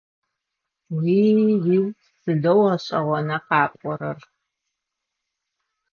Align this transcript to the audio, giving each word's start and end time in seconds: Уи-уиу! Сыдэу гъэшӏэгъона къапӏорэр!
Уи-уиу! 0.95 1.85
Сыдэу 2.21 2.59
гъэшӏэгъона 2.65 3.37
къапӏорэр! 3.47 4.19